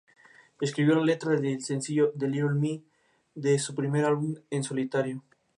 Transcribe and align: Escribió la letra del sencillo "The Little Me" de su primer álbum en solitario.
Escribió 0.59 0.95
la 0.95 1.05
letra 1.05 1.35
del 1.39 1.61
sencillo 1.61 2.11
"The 2.17 2.27
Little 2.27 2.55
Me" 2.55 2.81
de 3.35 3.59
su 3.59 3.75
primer 3.75 4.03
álbum 4.03 4.33
en 4.49 4.63
solitario. 4.63 5.21